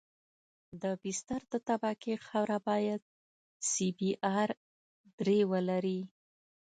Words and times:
د 0.81 0.83
بستر 1.01 1.41
د 1.51 1.53
طبقې 1.67 2.13
خاوره 2.27 2.57
باید 2.67 3.01
سی 3.69 3.87
بي 3.97 4.11
ار 4.39 4.49
درې 5.19 5.39
ولري 5.51 5.99